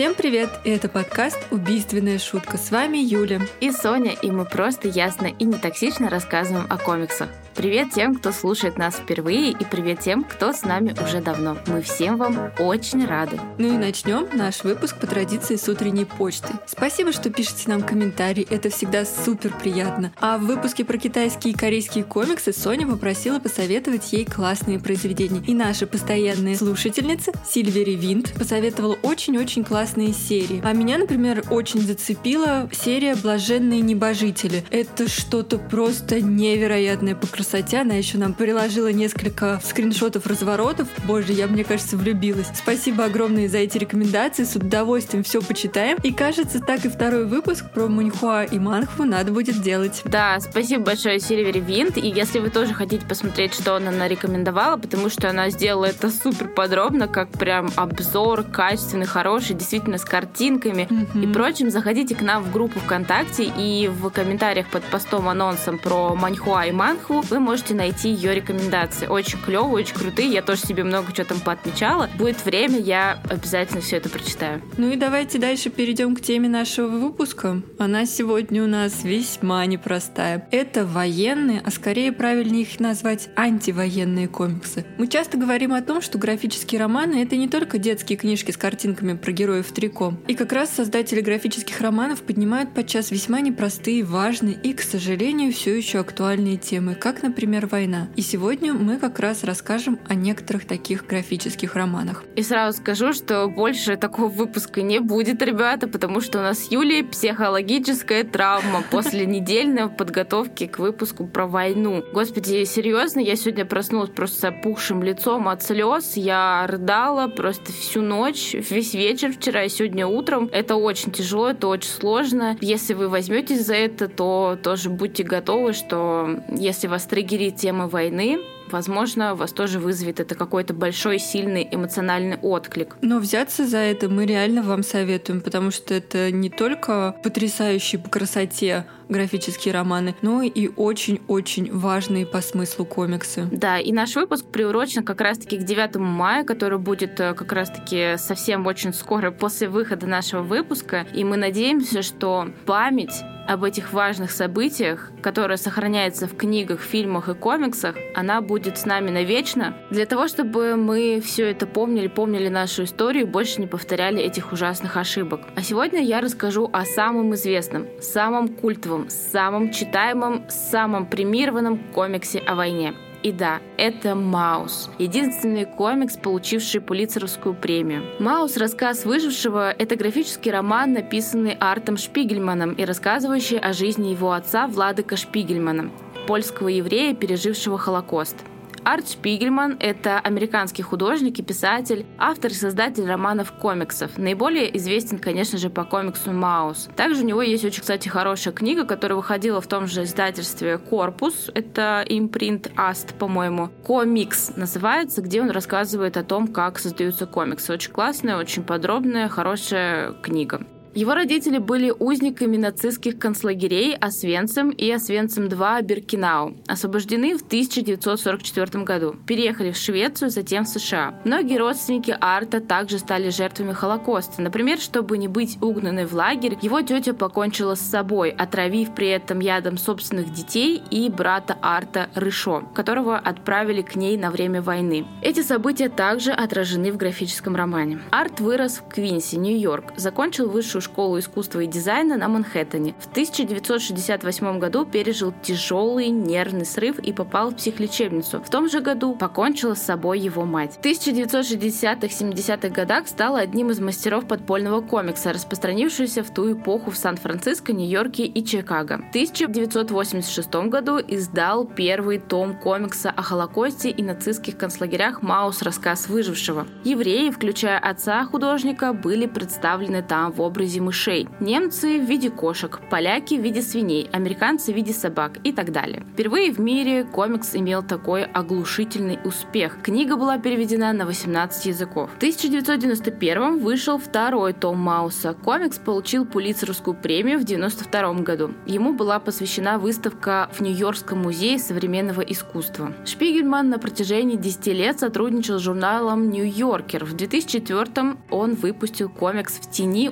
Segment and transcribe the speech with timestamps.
[0.00, 0.48] Всем привет!
[0.64, 2.56] Это подкаст «Убийственная шутка».
[2.56, 3.42] С вами Юля.
[3.60, 7.28] И Соня, и мы просто ясно и не токсично рассказываем о комиксах.
[7.54, 11.58] Привет тем, кто слушает нас впервые, и привет тем, кто с нами уже давно.
[11.66, 13.38] Мы всем вам очень рады.
[13.58, 16.54] Ну и начнем наш выпуск по традиции с утренней почты.
[16.66, 20.10] Спасибо, что пишете нам комментарии, это всегда супер приятно.
[20.18, 25.42] А в выпуске про китайские и корейские комиксы Соня попросила посоветовать ей классные произведения.
[25.46, 30.60] И наша постоянная слушательница Сильвери Винт посоветовала очень-очень классные серии.
[30.64, 34.64] А меня, например, очень зацепила серия «Блаженные небожители».
[34.70, 37.78] Это что-то просто невероятное по красоте.
[37.78, 40.88] Она еще нам приложила несколько скриншотов разворотов.
[41.06, 42.48] Боже, я, мне кажется, влюбилась.
[42.54, 44.44] Спасибо огромное за эти рекомендации.
[44.44, 45.98] С удовольствием все почитаем.
[46.02, 50.02] И кажется, так и второй выпуск про Муньхуа и Манхву надо будет делать.
[50.04, 51.96] Да, спасибо большое Сильвери Винт.
[51.96, 56.48] И если вы тоже хотите посмотреть, что она нарекомендовала, потому что она сделала это супер
[56.48, 61.24] подробно, как прям обзор качественный, хороший, действительно с картинками mm-hmm.
[61.24, 66.14] и прочим, заходите к нам в группу ВКонтакте и в комментариях под постом анонсом про
[66.14, 69.06] Маньхуа и Манхву вы можете найти ее рекомендации.
[69.06, 70.28] Очень клевые, очень крутые.
[70.28, 72.08] Я тоже себе много чего там поотмечала.
[72.18, 74.62] Будет время, я обязательно все это прочитаю.
[74.76, 77.62] Ну и давайте дальше перейдем к теме нашего выпуска.
[77.78, 80.46] Она сегодня у нас весьма непростая.
[80.50, 84.84] Это военные, а скорее правильнее их назвать антивоенные комиксы.
[84.98, 89.16] Мы часто говорим о том, что графические романы— это не только детские книжки с картинками
[89.16, 90.14] про героев в трико.
[90.26, 95.76] И как раз создатели графических романов поднимают подчас весьма непростые, важные и, к сожалению, все
[95.76, 98.08] еще актуальные темы, как например, война.
[98.16, 102.24] И сегодня мы как раз расскажем о некоторых таких графических романах.
[102.36, 106.72] И сразу скажу, что больше такого выпуска не будет, ребята, потому что у нас с
[106.72, 112.02] Юлей психологическая травма после недельной подготовки к выпуску про войну.
[112.12, 116.16] Господи, серьезно, я сегодня проснулась просто с опухшим лицом от слез.
[116.16, 120.48] Я рыдала просто всю ночь, весь вечер вчера и сегодня утром.
[120.52, 122.56] Это очень тяжело, это очень сложно.
[122.60, 128.38] Если вы возьметесь за это, то тоже будьте готовы, что если вас триггерит тема войны,
[128.72, 132.96] возможно, вас тоже вызовет это какой-то большой, сильный эмоциональный отклик.
[133.02, 138.08] Но взяться за это мы реально вам советуем, потому что это не только потрясающие по
[138.08, 143.48] красоте графические романы, но и очень-очень важные по смыслу комиксы.
[143.50, 148.16] Да, и наш выпуск приурочен как раз-таки к 9 мая, который будет э, как раз-таки
[148.16, 151.06] совсем очень скоро после выхода нашего выпуска.
[151.12, 157.34] И мы надеемся, что память об этих важных событиях, которая сохраняется в книгах, фильмах и
[157.34, 162.84] комиксах, она будет с нами навечно, для того, чтобы мы все это помнили, помнили нашу
[162.84, 165.40] историю и больше не повторяли этих ужасных ошибок.
[165.56, 172.54] А сегодня я расскажу о самом известном, самом культовом, самом читаемом, самом премированном комиксе о
[172.54, 178.02] войне– и да, это «Маус», единственный комикс, получивший Пулитцеровскую премию.
[178.18, 178.56] «Маус.
[178.56, 185.16] Рассказ выжившего»— это графический роман, написанный Артом Шпигельманом и рассказывающий о жизни его отца Владека
[185.16, 185.90] Шпигельмана,
[186.26, 188.36] польского еврея, пережившего Холокост.
[188.82, 194.16] Арт Шпигельман— это американский художник и писатель, автор и создатель романов комиксов.
[194.16, 196.88] Наиболее известен, конечно же, по комиксу «Маус».
[196.96, 201.50] Также у него есть очень, кстати, хорошая книга, которая выходила в том же издательстве «Корпус».
[201.54, 203.68] Это импринт АСТ, по-моему.
[203.84, 207.72] «Комикс» называется, где он рассказывает о том, как создаются комиксы.
[207.72, 210.66] Очень классная, очень подробная, хорошая книга.
[210.92, 219.70] Его родители были узниками нацистских концлагерей Освенцим и Освенцим-2 Биркинау, освобождены в 1944 году, переехали
[219.70, 221.14] в Швецию, затем в США.
[221.24, 224.42] Многие родственники Арта также стали жертвами Холокоста.
[224.42, 229.38] Например, чтобы не быть угнанной в лагерь, его тетя покончила с собой, отравив при этом
[229.38, 235.06] ядом собственных детей и брата Арта Рышо, которого отправили к ней на время войны.
[235.22, 238.00] Эти события также отражены в графическом романе.
[238.10, 242.94] Арт вырос в Квинси, Нью-Йорк, закончил высшую высшую школу искусства и дизайна на Манхэттене.
[242.98, 248.40] В 1968 году пережил тяжелый нервный срыв и попал в психлечебницу.
[248.40, 250.78] В том же году покончила с собой его мать.
[250.80, 257.72] В 1960-70-х годах стал одним из мастеров подпольного комикса, распространившегося в ту эпоху в Сан-Франциско,
[257.72, 258.98] Нью-Йорке и Чикаго.
[258.98, 265.62] В 1986 году издал первый том комикса о Холокосте и нацистских концлагерях «Маус.
[265.62, 266.66] Рассказ выжившего».
[266.84, 271.28] Евреи, включая отца художника, были представлены там в образе образе мышей.
[271.40, 276.04] Немцы в виде кошек, поляки в виде свиней, американцы в виде собак и так далее.
[276.12, 279.78] Впервые в мире комикс имел такой оглушительный успех.
[279.82, 282.10] Книга была переведена на 18 языков.
[282.14, 285.34] В 1991 вышел второй том Мауса.
[285.34, 288.50] Комикс получил Пулитцеровскую премию в 1992 году.
[288.66, 292.92] Ему была посвящена выставка в Нью-Йоркском музее современного искусства.
[293.04, 297.04] Шпигельман на протяжении 10 лет сотрудничал с журналом «Нью-Йоркер».
[297.04, 300.08] В 2004 он выпустил комикс «В тени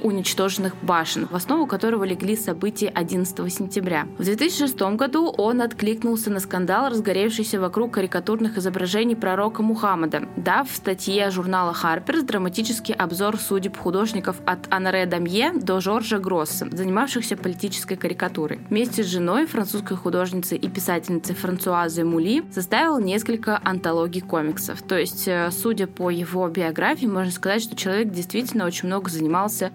[0.49, 4.07] уничтоженных башен», в основу которого легли события 11 сентября.
[4.19, 10.77] В 2006 году он откликнулся на скандал, разгоревшийся вокруг карикатурных изображений пророка Мухаммада, дав в
[10.77, 17.97] статье журнала Harper's драматический обзор судеб художников от Анаре Дамье до Жоржа Гросса, занимавшихся политической
[17.97, 18.61] карикатурой.
[18.71, 24.83] Вместе с женой, французской художницей и писательницей Франсуазой Мули, составил несколько антологий комиксов.
[24.83, 29.71] То есть, э, судя по его биографии, можно сказать, что человек действительно очень много занимался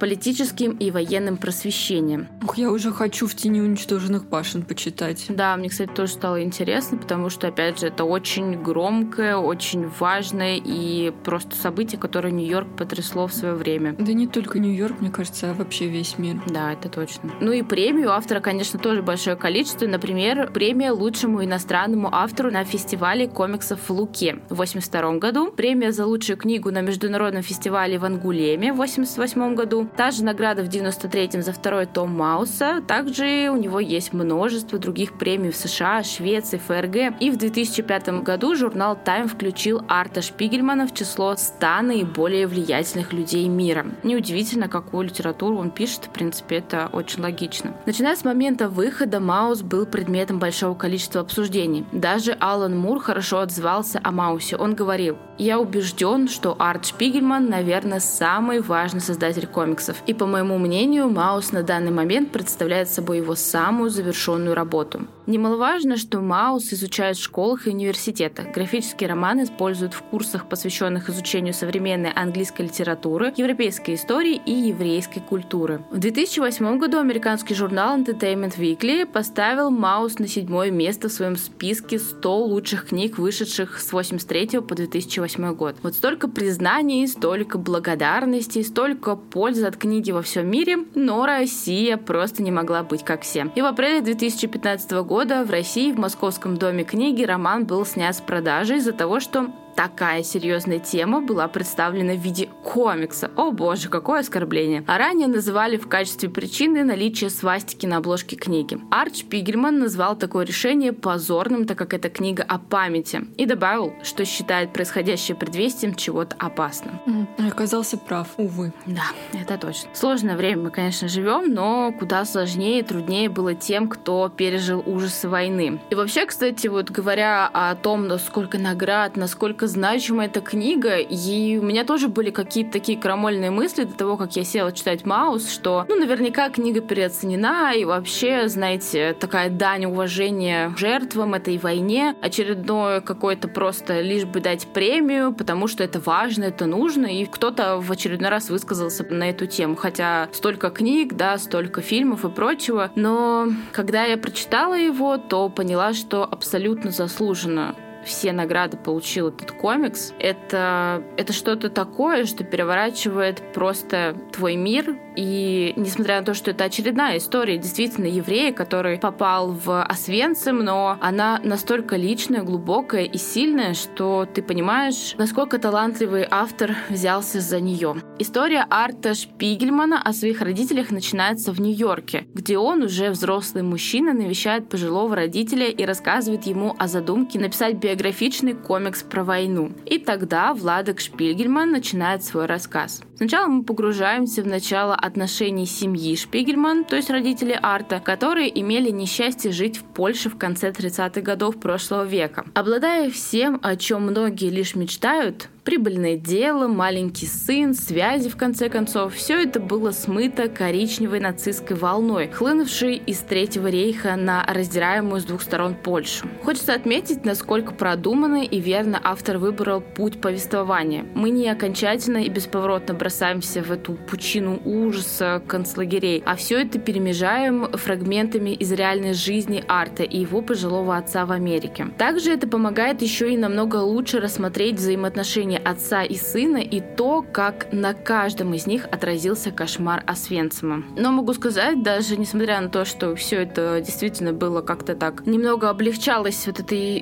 [0.63, 2.27] политическим и военным просвещением.
[2.43, 5.25] Ух, я уже хочу в тени уничтоженных башен почитать.
[5.29, 10.59] Да, мне, кстати, тоже стало интересно, потому что, опять же, это очень громкое, очень важное
[10.63, 13.95] и просто событие, которое Нью-Йорк потрясло в свое время.
[13.97, 16.41] Да не только Нью-Йорк, мне кажется, а вообще весь мир.
[16.47, 17.31] Да, это точно.
[17.39, 19.87] Ну и премию автора, конечно, тоже большое количество.
[19.87, 26.05] Например, премия лучшему иностранному автору на фестивале комиксов в Луке в 1982 году, премия за
[26.05, 31.41] лучшую книгу на международном фестивале в Ангулеме в 1988 году, та же награда в 93-м
[31.41, 32.83] за второй том Мауса.
[32.87, 37.19] Также у него есть множество других премий в США, Швеции, ФРГ.
[37.19, 43.47] И в 2005 году журнал Time включил Арта Шпигельмана в число 100 наиболее влиятельных людей
[43.47, 43.85] мира.
[44.03, 47.73] Неудивительно, какую литературу он пишет, в принципе, это очень логично.
[47.85, 51.85] Начиная с момента выхода, Маус был предметом большого количества обсуждений.
[51.93, 54.57] Даже Алан Мур хорошо отзывался о Маусе.
[54.57, 60.03] Он говорил, «Я убежден, что Арт Шпигельман, наверное, самый важный создатель комиксов.
[60.07, 65.07] И, по моему мнению, Маус на данный момент представляет собой его самую завершенную работу.
[65.25, 68.51] Немаловажно, что Маус изучают в школах и университетах.
[68.51, 75.81] Графический роман используют в курсах, посвященных изучению современной английской литературы, европейской истории и еврейской культуры.
[75.91, 81.99] В 2008 году американский журнал Entertainment Weekly поставил Маус на седьмое место в своем списке
[81.99, 85.77] 100 лучших книг, вышедших с 83 по 2008 год.
[85.83, 92.41] Вот столько признаний, столько благодарности, столько пользы от книги во всем мире, но Россия просто
[92.41, 93.51] не могла быть как все.
[93.55, 98.15] И в апреле 2015 года года в России в Московском доме книги роман был снят
[98.15, 103.31] с продажи из-за того, что такая серьезная тема была представлена в виде комикса.
[103.35, 104.83] О боже, какое оскорбление.
[104.87, 108.79] А ранее называли в качестве причины наличие свастики на обложке книги.
[108.91, 114.25] Арч Пигельман назвал такое решение позорным, так как это книга о памяти, и добавил, что
[114.25, 116.99] считает происходящее предвестием чего-то опасным.
[117.05, 118.73] Mm, оказался прав, увы.
[118.85, 119.89] Да, это точно.
[119.93, 125.27] Сложное время мы, конечно, живем, но куда сложнее и труднее было тем, кто пережил ужасы
[125.27, 125.81] войны.
[125.89, 131.57] И вообще, кстати, вот говоря о том, насколько наград, насколько насколько значима эта книга, и
[131.57, 135.51] у меня тоже были какие-то такие крамольные мысли до того, как я села читать Маус,
[135.51, 143.01] что, ну, наверняка книга переоценена, и вообще, знаете, такая дань уважения жертвам этой войне, очередное
[143.01, 147.91] какое-то просто лишь бы дать премию, потому что это важно, это нужно, и кто-то в
[147.91, 153.47] очередной раз высказался на эту тему, хотя столько книг, да, столько фильмов и прочего, но
[153.71, 161.03] когда я прочитала его, то поняла, что абсолютно заслуженно все награды получил этот комикс, это,
[161.17, 164.97] это что-то такое, что переворачивает просто твой мир.
[165.15, 170.97] И несмотря на то, что это очередная история, действительно, еврея, который попал в Освенцим, но
[171.01, 177.95] она настолько личная, глубокая и сильная, что ты понимаешь, насколько талантливый автор взялся за нее.
[178.19, 184.69] История Арта Шпигельмана о своих родителях начинается в Нью-Йорке, где он, уже взрослый мужчина, навещает
[184.69, 189.71] пожилого родителя и рассказывает ему о задумке написать биографичный комикс про войну.
[189.85, 193.01] И тогда Владок Шпигельман начинает свой рассказ.
[193.23, 199.53] Сначала мы погружаемся в начало отношений семьи Шпигельман, то есть родителей Арта, которые имели несчастье
[199.53, 202.43] жить в Польше в конце 30-х годов прошлого века.
[202.53, 209.13] Обладая всем, о чем многие лишь мечтают, Прибыльное дело, маленький сын, связи в конце концов–
[209.15, 215.41] все это было смыто коричневой нацистской волной, хлынувшей из Третьего рейха на раздираемую с двух
[215.41, 216.27] сторон Польшу.
[216.43, 221.05] Хочется отметить, насколько продуманно и верно автор выбрал путь повествования.
[221.15, 227.71] Мы не окончательно и бесповоротно бросаемся в эту пучину ужаса концлагерей, а все это перемежаем
[227.71, 231.87] фрагментами из реальной жизни Арта и его пожилого отца в Америке.
[231.97, 237.21] Также это помогает еще и намного лучше рассмотреть взаимоотношения драме отца и сына и то,
[237.21, 240.83] как на каждом из них отразился кошмар Освенцима.
[240.97, 245.69] Но могу сказать, даже несмотря на то, что все это действительно было как-то так, немного
[245.69, 246.99] облегчалось вот этой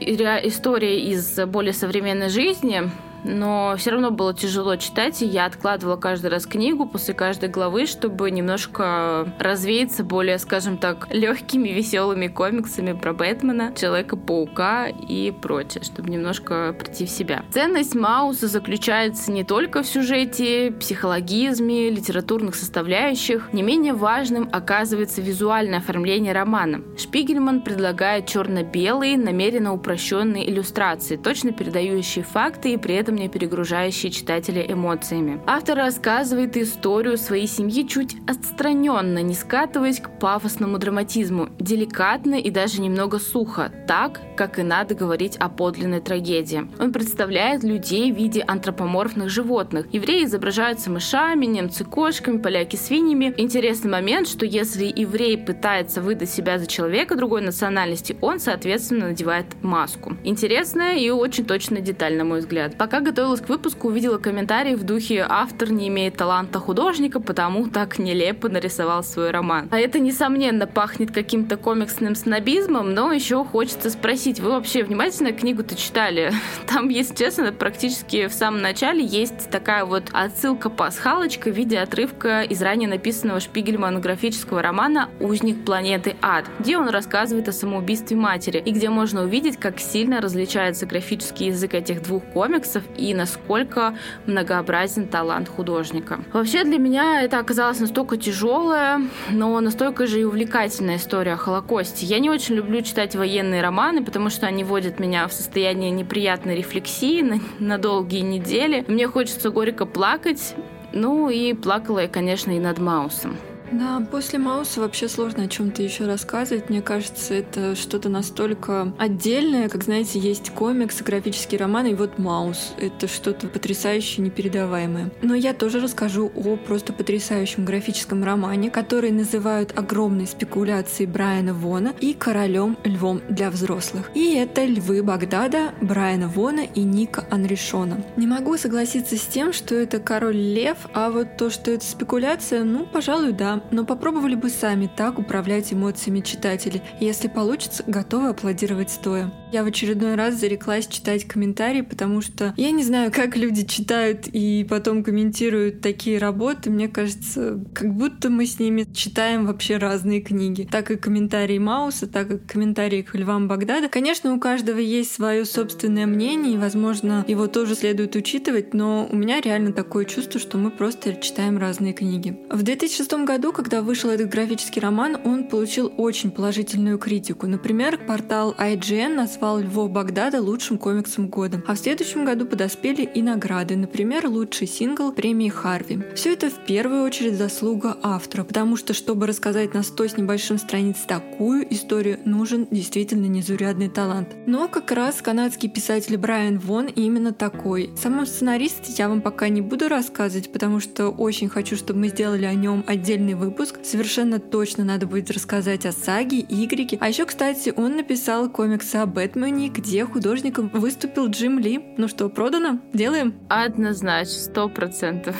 [0.48, 2.92] история из более современной жизни,
[3.24, 7.86] но все равно было тяжело читать, и я откладывала каждый раз книгу после каждой главы,
[7.86, 16.10] чтобы немножко развеяться более, скажем так, легкими, веселыми комиксами про Бэтмена, Человека-паука и прочее, чтобы
[16.10, 17.44] немножко прийти в себя.
[17.52, 23.54] Ценность Мауса заключается не только в сюжете, психологизме, литературных составляющих.
[23.54, 26.82] Не менее важным оказывается визуальное оформление романа.
[26.98, 34.12] Шпигельман предлагает черно-белые, намеренно упрощенные иллюстрации, точно передающие факты и при этом этом не перегружающие
[34.12, 35.42] читателя эмоциями.
[35.46, 42.82] Автор рассказывает историю своей семьи чуть отстраненно, не скатываясь к пафосному драматизму, деликатно и даже
[42.82, 46.68] немного сухо, так, как и надо говорить о подлинной трагедии.
[46.80, 49.88] Он представляет людей в виде антропоморфных животных.
[49.92, 53.34] Евреи изображаются мышами, немцы кошками, поляки свиньями.
[53.38, 59.46] Интересный момент, что если еврей пытается выдать себя за человека другой национальности, он, соответственно, надевает
[59.62, 60.16] маску.
[60.24, 62.78] Интересная и очень точная деталь, на мой взгляд.
[62.78, 68.00] Пока готовилась к выпуску, увидела комментарии в духе «Автор не имеет таланта художника, потому так
[68.00, 69.68] нелепо нарисовал свой роман».
[69.72, 75.76] А это, несомненно, пахнет каким-то комиксным снобизмом, но еще хочется спросить, вы вообще внимательно книгу-то
[75.76, 76.34] читали?
[76.68, 82.62] Там, если честно, практически в самом начале есть такая вот отсылка-пасхалочка в виде отрывка из
[82.62, 88.72] ранее написанного Шпигельмана графического романа «Узник планеты Ад», где он рассказывает о самоубийстве матери, и
[88.72, 93.96] где можно увидеть, как сильно различается графический язык этих двух комиксов и насколько
[94.26, 96.20] многообразен талант художника.
[96.34, 102.06] Вообще для меня это оказалось настолько тяжелая, но настолько же и увлекательная история о Холокосте.
[102.06, 106.56] Я не очень люблю читать военные романы, потому что они вводят меня в состояние неприятной
[106.58, 108.86] рефлексии на, на долгие недели.
[108.88, 110.56] Мне хочется горько плакать,
[110.94, 113.38] ну и плакала я, конечно, и над Маусом.
[113.72, 116.70] Да, после Мауса вообще сложно о чем-то еще рассказывать.
[116.70, 122.74] Мне кажется, это что-то настолько отдельное, как, знаете, есть комикс, графический роман, и вот Маус.
[122.78, 125.12] Это что-то потрясающее, непередаваемое.
[125.22, 131.94] Но я тоже расскажу о просто потрясающем графическом романе, который называют огромной спекуляцией Брайана Вона
[132.02, 134.12] и королем львом для взрослых.
[134.14, 138.04] И это львы Багдада, Брайана Вона и Ника Анришона.
[138.18, 142.66] Не могу согласиться с тем, что это король лев, а вот то, что это спекуляция,
[142.66, 146.82] ну, пожалуй, да но попробовали бы сами так управлять эмоциями читателей.
[147.00, 149.32] Если получится, готовы аплодировать стоя.
[149.52, 154.28] Я в очередной раз зареклась читать комментарии, потому что я не знаю, как люди читают
[154.32, 156.70] и потом комментируют такие работы.
[156.70, 160.68] Мне кажется, как будто мы с ними читаем вообще разные книги.
[160.72, 163.90] Так и комментарии Мауса, так и комментарии к Львам Багдада.
[163.90, 169.16] Конечно, у каждого есть свое собственное мнение, и, возможно, его тоже следует учитывать, но у
[169.16, 172.40] меня реально такое чувство, что мы просто читаем разные книги.
[172.50, 177.48] В 2006 году, когда вышел этот графический роман, он получил очень положительную критику.
[177.48, 181.64] Например, портал IGN назвал «Львов Багдада» лучшим комиксом года.
[181.68, 186.00] А в следующем году подоспели и награды, например, лучший сингл премии Харви.
[186.16, 190.58] Все это в первую очередь заслуга автора, потому что, чтобы рассказать на 100 с небольшим
[190.58, 194.30] страниц такую историю, нужен действительно незаурядный талант.
[194.48, 197.92] Но как раз канадский писатель Брайан Вон именно такой.
[197.98, 202.46] Самом сценарист я вам пока не буду рассказывать, потому что очень хочу, чтобы мы сделали
[202.46, 203.80] о нем отдельный выпуск.
[203.84, 206.98] Совершенно точно надо будет рассказать о саге, Игреке.
[207.00, 211.80] А еще, кстати, он написал комиксы об Бэтмене, где художником выступил Джим Ли.
[211.98, 212.80] Ну что, продано?
[212.94, 213.36] Делаем?
[213.50, 215.36] Однозначно, сто процентов.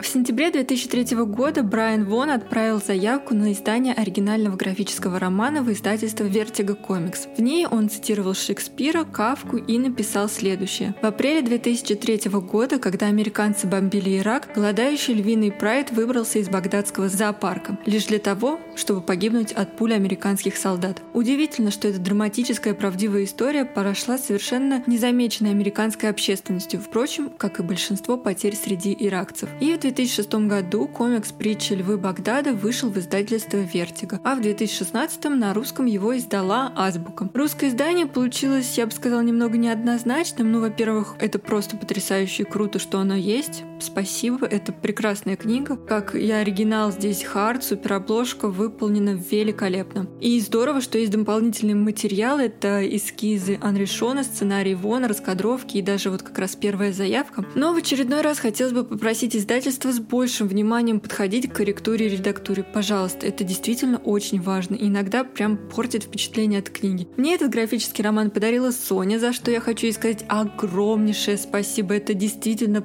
[0.00, 6.24] В сентябре 2003 года Брайан Вон отправил заявку на издание оригинального графического романа в издательство
[6.24, 7.28] Vertigo Comics.
[7.36, 10.94] В ней он цитировал Шекспира, Кавку и написал следующее.
[11.02, 17.78] В апреле 2003 года, когда американцы бомбили Ирак, голодающий львиный прайд выбрался из багдадского зоопарка,
[17.86, 21.02] лишь для того, чтобы погибнуть от пули американских солдат.
[21.12, 28.16] Удивительно, что эта драматическая правдивая история прошла совершенно незамеченной американской общественностью, впрочем, как и большинство
[28.16, 29.48] потерь среди иракцев.
[29.60, 35.24] И в 2006 году комикс «Притча львы Багдада» вышел в издательство «Вертиго», а в 2016
[35.24, 37.28] на русском его издала «Азбука».
[37.34, 40.50] Русское издание получилось, я бы сказала, немного неоднозначным.
[40.50, 43.64] Ну, во-первых, это просто потрясающе круто, что оно есть.
[43.82, 45.76] Спасибо, это прекрасная книга.
[45.76, 50.06] Как и оригинал, здесь хард, суперобложка выполнена великолепно.
[50.20, 56.10] И здорово, что есть дополнительные материалы, это эскизы Анри Шона, сценарий Вон, раскадровки и даже
[56.10, 57.44] вот как раз первая заявка.
[57.54, 62.10] Но в очередной раз хотелось бы попросить издательство с большим вниманием подходить к корректуре и
[62.10, 62.62] редактуре.
[62.62, 67.08] Пожалуйста, это действительно очень важно и иногда прям портит впечатление от книги.
[67.16, 71.94] Мне этот графический роман подарила Соня, за что я хочу ей сказать огромнейшее спасибо.
[71.94, 72.80] Это действительно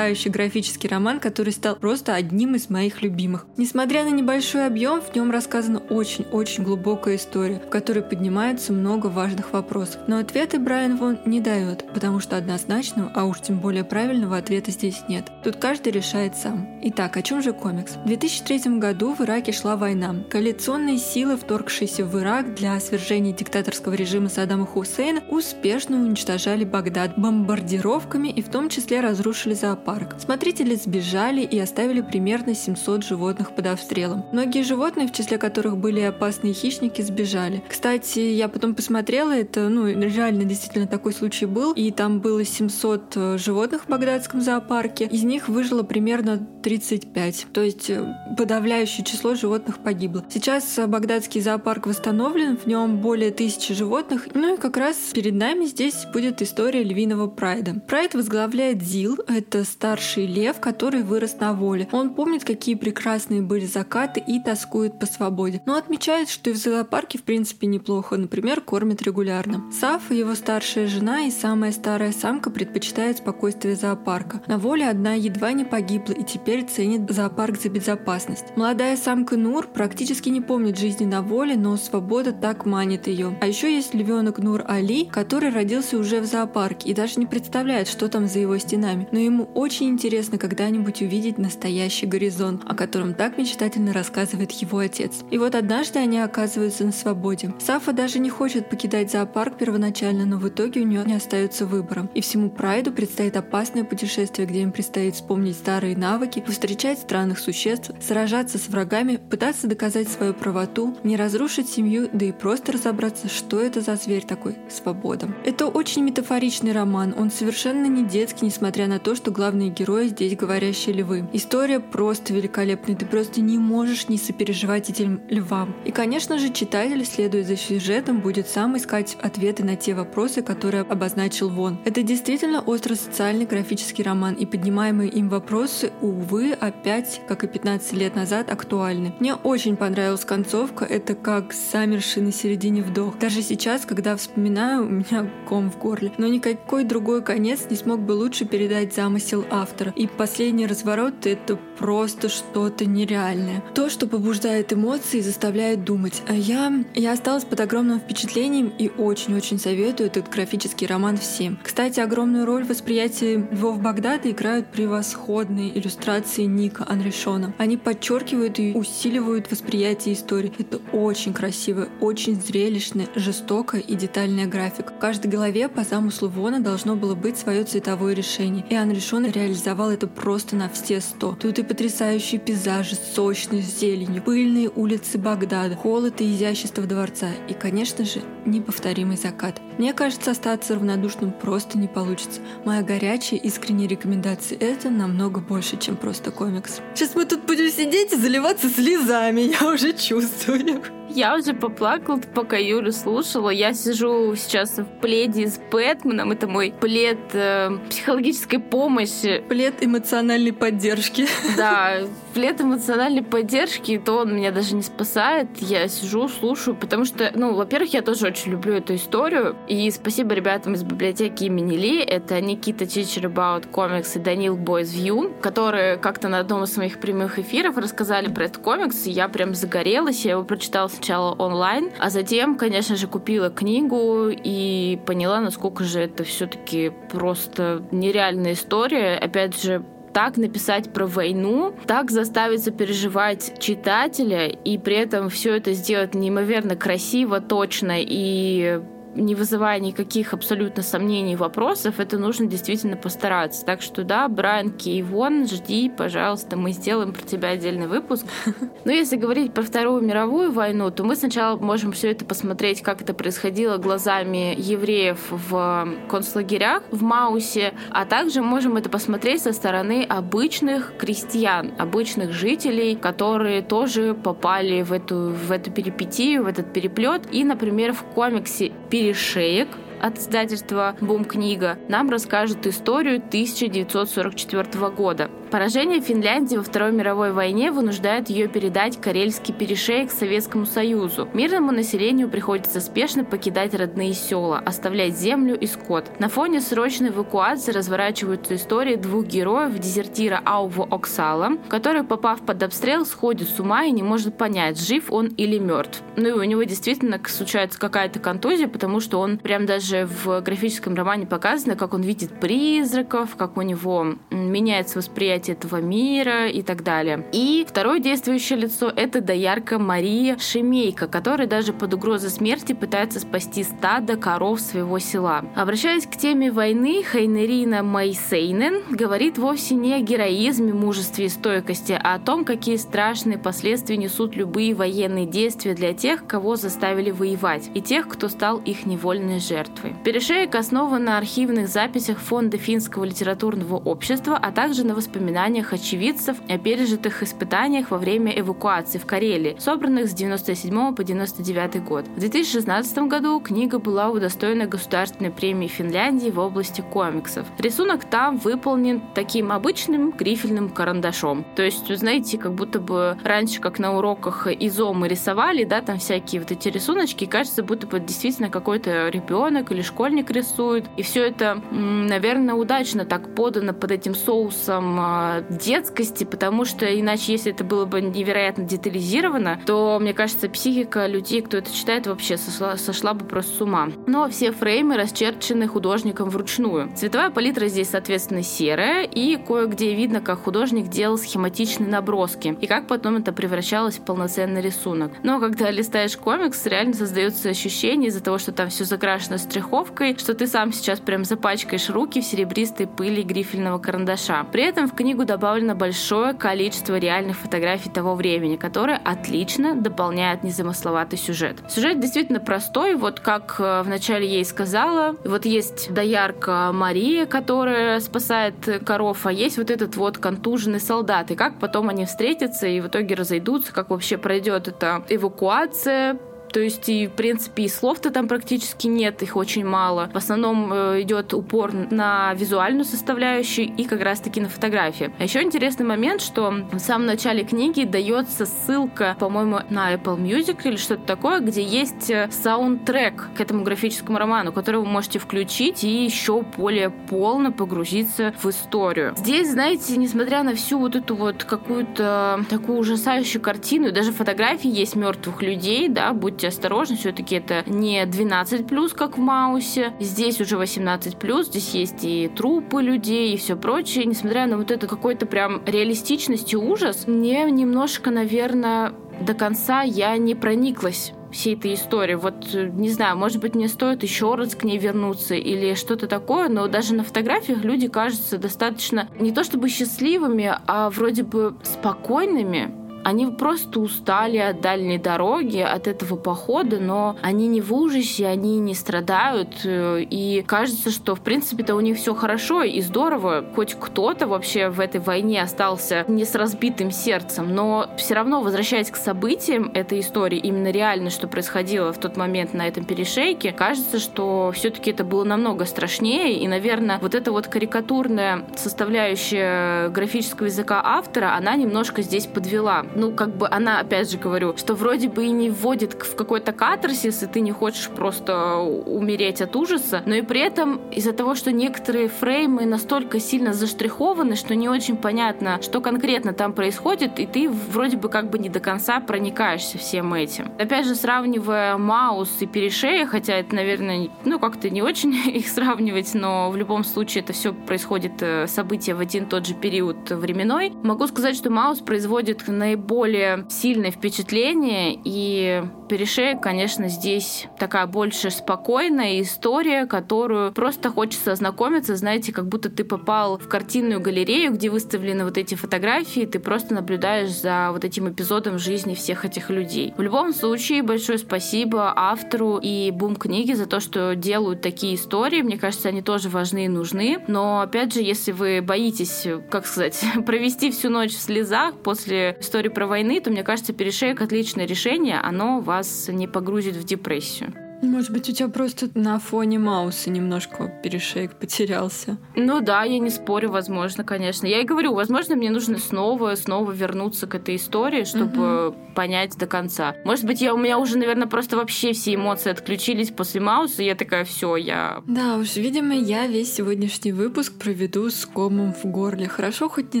[0.20, 3.46] потрясающий графический роман, который стал просто одним из моих любимых.
[3.56, 9.52] Несмотря на небольшой объем, в нем рассказана очень-очень глубокая история, в которой поднимается много важных
[9.52, 10.00] вопросов.
[10.06, 14.70] Но ответы Брайан Вон не дает, потому что однозначного, а уж тем более правильного ответа
[14.70, 15.30] здесь нет.
[15.42, 16.68] Тут каждый решает сам.
[16.82, 17.92] Итак, о чем же комикс?
[17.92, 20.14] В 2003 году в Ираке шла война.
[20.30, 28.28] Коалиционные силы, вторгшиеся в Ирак для свержения диктаторского режима Саддама Хусейна, успешно уничтожали Багдад бомбардировками
[28.28, 30.09] и в том числе разрушили зоопарк.
[30.18, 34.24] Смотрители сбежали и оставили примерно 700 животных под обстрелом.
[34.32, 37.62] Многие животные, в числе которых были опасные хищники, сбежали.
[37.68, 43.16] Кстати, я потом посмотрела, это, ну, реально действительно такой случай был, и там было 700
[43.16, 48.04] э, животных в багдадском зоопарке, из них выжило примерно 35, то есть э,
[48.36, 50.24] подавляющее число животных погибло.
[50.30, 55.34] Сейчас э, багдадский зоопарк восстановлен, в нем более тысячи животных, ну и как раз перед
[55.34, 57.80] нами здесь будет история львиного прайда.
[57.86, 59.64] Прайд возглавляет Зил, это
[60.00, 61.86] старший лев, который вырос на воле.
[61.92, 65.60] Он помнит, какие прекрасные были закаты и тоскует по свободе.
[65.66, 69.64] Но отмечает, что и в зоопарке в принципе неплохо, например, кормят регулярно.
[69.78, 74.40] Саф, его старшая жена и самая старая самка предпочитают спокойствие зоопарка.
[74.46, 78.56] На воле одна едва не погибла и теперь ценит зоопарк за безопасность.
[78.56, 83.36] Молодая самка Нур практически не помнит жизни на воле, но свобода так манит ее.
[83.42, 87.86] А еще есть львенок Нур Али, который родился уже в зоопарке и даже не представляет,
[87.86, 89.06] что там за его стенами.
[89.12, 95.20] Но ему очень интересно когда-нибудь увидеть настоящий горизонт, о котором так мечтательно рассказывает его отец.
[95.30, 97.54] И вот однажды они оказываются на свободе.
[97.58, 102.08] Сафа даже не хочет покидать зоопарк первоначально, но в итоге у нее не остается выбора.
[102.14, 107.90] И всему Прайду предстоит опасное путешествие, где им предстоит вспомнить старые навыки, встречать странных существ,
[108.00, 113.60] сражаться с врагами, пытаться доказать свою правоту, не разрушить семью, да и просто разобраться, что
[113.60, 115.28] это за зверь такой– свобода.
[115.44, 120.36] Это очень метафоричный роман, он совершенно не детский, несмотря на то, что главные герои здесь
[120.36, 121.28] говорящие львы.
[121.32, 125.74] История просто великолепная, ты просто не можешь не сопереживать этим львам.
[125.84, 130.82] И, конечно же, читатель, следуя за сюжетом, будет сам искать ответы на те вопросы, которые
[130.82, 131.78] обозначил Вон.
[131.84, 138.14] Это действительно остро-социальный графический роман, и поднимаемые им вопросы, увы, опять, как и 15 лет
[138.14, 139.14] назад, актуальны.
[139.20, 143.18] Мне очень понравилась концовка, это как замерший на середине вдох.
[143.18, 146.12] Даже сейчас, когда вспоминаю, у меня ком в горле.
[146.18, 149.92] Но никакой другой конец не смог бы лучше передать замысел автора.
[149.96, 153.62] И последний разворот— это просто что-то нереальное.
[153.74, 156.22] То, что побуждает эмоции и заставляет думать.
[156.28, 161.58] А я, я осталась под огромным впечатлением и очень-очень советую этот графический роман всем.
[161.62, 167.54] Кстати, огромную роль в восприятии Львов Багдада играют превосходные иллюстрации Ника Анрешона.
[167.56, 170.52] Они подчеркивают и усиливают восприятие истории.
[170.58, 174.92] Это очень красиво, очень зрелищная, жестокая и детальная графика.
[174.92, 178.66] В каждой голове по замыслу Вона должно было быть свое цветовое решение.
[178.68, 181.34] И Анрешон реализовал это просто на все сто.
[181.40, 188.04] Тут и потрясающие пейзажи, сочность, зеленью, пыльные улицы Багдада, холод и изящество дворца и, конечно
[188.04, 189.60] же, неповторимый закат.
[189.80, 192.42] Мне кажется, остаться равнодушным просто не получится.
[192.66, 196.82] Моя горячая, искренняя рекомендация— это намного больше, чем просто комикс.
[196.94, 200.82] Сейчас мы тут будем сидеть и заливаться слезами, я уже чувствую.
[201.12, 203.50] Я уже поплакала, пока Юлю слушала.
[203.50, 206.30] Я сижу сейчас в пледе с Бэтменом.
[206.30, 209.42] Это мой плед э, психологической помощи.
[209.48, 211.26] Плед эмоциональной поддержки.
[211.56, 215.48] Да, плед эмоциональной поддержки, то он меня даже не спасает.
[215.58, 219.56] Я сижу, слушаю, потому что, ну, во-первых, я тоже очень люблю эту историю.
[219.70, 222.00] И спасибо ребятам из библиотеки имени Ли.
[222.00, 226.98] Это Никита Teacher About Comics и Данил Boys View, которые как-то на одном из своих
[226.98, 230.24] прямых эфиров рассказали про этот комикс, и я прям загорелась.
[230.24, 236.00] Я его прочитала сначала онлайн, а затем, конечно же, купила книгу и поняла, насколько же
[236.00, 239.14] это все-таки просто нереальная история.
[239.14, 245.74] Опять же, так написать про войну, так заставить сопереживать читателя, и при этом все это
[245.74, 248.80] сделать неимоверно красиво, точно и
[249.14, 253.64] не вызывая никаких абсолютно сомнений, вопросов, это нужно действительно постараться.
[253.64, 258.26] Так что да, Брайан Кейвон, жди, пожалуйста, мы сделаем про тебя отдельный выпуск.
[258.84, 263.02] Но если говорить про Вторую мировую войну, то мы сначала можем все это посмотреть, как
[263.02, 270.04] это происходило глазами евреев в концлагерях в Маусе, а также можем это посмотреть со стороны
[270.08, 277.22] обычных крестьян, обычных жителей, которые тоже попали в эту, в эту перипетию, в этот переплет.
[277.32, 279.68] И, например, в комиксе «Перешеек»
[280.02, 285.30] от издательства «Бум книга» нам расскажет историю 1944 года.
[285.50, 291.28] Поражение Финляндии во Второй мировой войне вынуждает ее передать Карельский перешеек Советскому Союзу.
[291.34, 296.20] Мирному населению приходится спешно покидать родные села, оставлять землю и скот.
[296.20, 303.04] На фоне срочной эвакуации разворачиваются истории двух героев, дезертира Аува Оксала, который, попав под обстрел,
[303.04, 306.00] сходит с ума и не может понять, жив он или мертв.
[306.14, 310.94] Ну и у него действительно случается какая-то контузия, потому что он прям даже в графическом
[310.94, 316.62] романе показано, как он видит призраков, как у него меняется восприятие восприятие этого мира и
[316.62, 317.24] так далее.
[317.32, 323.64] И второе действующее лицо— это доярка Мария Шемейка, которая даже под угрозой смерти пытается спасти
[323.64, 325.44] стадо коров своего села.
[325.56, 332.14] Обращаясь к теме войны, Хайнерина Майсейнен говорит вовсе не о героизме, мужестве и стойкости, а
[332.14, 337.80] о том, какие страшные последствия несут любые военные действия для тех, кого заставили воевать, и
[337.80, 339.94] тех, кто стал их невольной жертвой.
[340.04, 346.36] Перешеек основан на архивных записях Фонда финского литературного общества, а также на воспоминаниях воспоминаниях очевидцев
[346.48, 352.04] о пережитых испытаниях во время эвакуации в Карелии, собранных с 97 по 99 год.
[352.16, 357.46] В 2016 году книга была удостоена Государственной премии Финляндии в области комиксов.
[357.58, 361.44] Рисунок там выполнен таким обычным грифельным карандашом.
[361.54, 365.80] То есть, вы знаете, как будто бы раньше, как на уроках ИЗО мы рисовали, да,
[365.80, 370.86] там всякие вот эти рисуночки, кажется, будто бы действительно какой-то ребенок или школьник рисует.
[370.96, 377.32] И все это, наверное, удачно так подано под этим соусом а, детскости, потому что иначе,
[377.32, 382.38] если это было бы невероятно детализировано, то, мне кажется, психика людей, кто это читает, вообще
[382.38, 383.90] сошла, сошла бы просто с ума.
[384.06, 386.90] Но все фреймы расчерчены художником вручную.
[386.96, 392.86] Цветовая палитра здесь, соответственно, серая, и кое-где видно, как художник делал схематичные наброски, и как
[392.86, 395.12] потом это превращалось в полноценный рисунок.
[395.22, 400.32] Но когда листаешь комикс, реально создается ощущение из-за того, что там все закрашено штриховкой, что
[400.32, 404.46] ты сам сейчас прям запачкаешь руки в серебристой пыли грифельного карандаша.
[404.50, 411.18] При этом в книгу добавлено большое количество реальных фотографий того времени, которые отлично дополняют незамысловатый
[411.18, 411.56] сюжет.
[411.68, 418.54] Сюжет действительно простой, вот как э, вначале ей сказала, вот есть доярка Мария, которая спасает
[418.86, 422.86] коров, а есть вот этот вот контуженный солдат, и как потом они встретятся и в
[422.86, 426.20] итоге разойдутся, как вообще пройдет эта эвакуация,
[426.52, 430.10] то есть, и, в принципе, и слов-то там практически нет, их очень мало.
[430.12, 435.12] В основном э, идет упор на визуальную составляющую и как раз-таки на фотографии.
[435.18, 440.58] А еще интересный момент, что в самом начале книги дается ссылка, по-моему, на Apple Music
[440.64, 445.84] или что-то такое, где есть э, саундтрек к этому графическому роману, который вы можете включить
[445.84, 449.14] и еще более полно погрузиться в историю.
[449.16, 454.96] Здесь, знаете, несмотря на всю вот эту вот какую-то такую ужасающую картину, даже фотографии есть
[454.96, 459.92] мертвых людей, да, будь будьте осторожны, все-таки это не 12 плюс, как в Маусе.
[460.00, 464.06] Здесь уже 18 плюс, здесь есть и трупы людей и все прочее.
[464.06, 470.16] Несмотря на вот это какой-то прям реалистичность и ужас, мне немножко, наверное, до конца я
[470.16, 472.14] не прониклась всей этой истории.
[472.14, 476.48] Вот, не знаю, может быть, мне стоит еще раз к ней вернуться или что-то такое,
[476.48, 482.74] но даже на фотографиях люди кажутся достаточно не то чтобы счастливыми, а вроде бы спокойными,
[483.04, 488.58] они просто устали от дальней дороги, от этого похода, но они не в ужасе, они
[488.58, 493.74] не страдают, э, и кажется, что в принципе-то у них все хорошо и здорово, хоть
[493.74, 498.96] кто-то вообще в этой войне остался не с разбитым сердцем, но все равно, возвращаясь к
[498.96, 504.52] событиям этой истории, именно реально, что происходило в тот момент на этом перешейке, кажется, что
[504.54, 511.34] все-таки это было намного страшнее, и, наверное, вот эта вот карикатурная составляющая графического языка автора,
[511.36, 515.30] она немножко здесь подвела ну, как бы она, опять же говорю, что вроде бы и
[515.30, 520.22] не вводит в какой-то катарсис, и ты не хочешь просто умереть от ужаса, но и
[520.22, 525.80] при этом из-за того, что некоторые фреймы настолько сильно заштрихованы, что не очень понятно, что
[525.80, 530.52] конкретно там происходит, и ты вроде бы как бы не до конца проникаешься всем этим.
[530.58, 536.14] Опять же, сравнивая Маус и Перешея, хотя это, наверное, ну, как-то не очень их сравнивать,
[536.14, 540.72] но в любом случае это все происходит э, события в один тот же период временной,
[540.82, 548.30] могу сказать, что Маус производит наиболее более сильное впечатление и перешеек, конечно, здесь такая больше
[548.30, 554.70] спокойная история, которую просто хочется ознакомиться, знаете, как будто ты попал в картинную галерею, где
[554.70, 559.92] выставлены вот эти фотографии, ты просто наблюдаешь за вот этим эпизодом жизни всех этих людей.
[559.96, 565.42] В любом случае, большое спасибо автору и бум книги за то, что делают такие истории.
[565.42, 567.18] Мне кажется, они тоже важны и нужны.
[567.26, 572.68] Но, опять же, если вы боитесь, как сказать, провести всю ночь в слезах после истории
[572.68, 575.18] про войны, то, мне кажется, перешеек отличное решение.
[575.20, 577.69] Оно вас не погрузит в депрессию.
[577.82, 582.18] Может быть, у тебя просто на фоне Мауса немножко перешейк потерялся.
[582.36, 584.46] Ну да, я не спорю, возможно, конечно.
[584.46, 588.76] Я и говорю, возможно, мне нужно снова, снова вернуться к этой истории, чтобы угу.
[588.94, 589.96] понять до конца.
[590.04, 593.86] Может быть, я, у меня уже, наверное, просто вообще все эмоции отключились после Мауса, и
[593.86, 595.02] я такая, все, я...
[595.06, 599.28] Да уж, видимо, я весь сегодняшний выпуск проведу с комом в горле.
[599.28, 600.00] Хорошо, хоть не